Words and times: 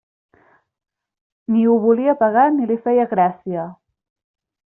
Ni 1.55 1.65
ho 1.67 1.75
volia 1.83 2.15
pagar 2.23 2.47
ni 2.55 2.69
li 2.73 2.79
feia 2.87 3.07
gràcia. 3.13 3.67